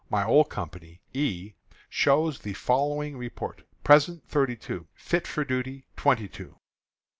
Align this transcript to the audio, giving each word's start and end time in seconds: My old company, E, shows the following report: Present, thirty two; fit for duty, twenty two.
My 0.09 0.25
old 0.25 0.49
company, 0.49 0.99
E, 1.13 1.53
shows 1.87 2.39
the 2.39 2.53
following 2.53 3.15
report: 3.17 3.61
Present, 3.83 4.27
thirty 4.27 4.55
two; 4.55 4.87
fit 4.95 5.27
for 5.27 5.45
duty, 5.45 5.85
twenty 5.95 6.27
two. 6.27 6.55